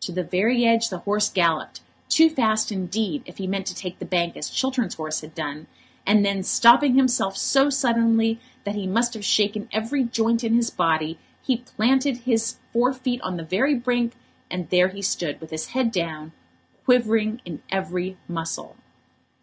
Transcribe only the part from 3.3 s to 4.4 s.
he meant to take the bank